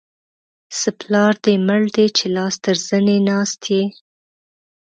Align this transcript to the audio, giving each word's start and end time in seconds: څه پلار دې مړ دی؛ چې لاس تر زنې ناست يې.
څه 0.79 0.89
پلار 0.99 1.33
دې 1.43 1.55
مړ 1.67 1.83
دی؛ 1.95 2.07
چې 2.17 2.25
لاس 2.35 2.53
تر 2.63 2.75
زنې 2.87 3.17
ناست 3.29 3.61
يې. 3.73 3.83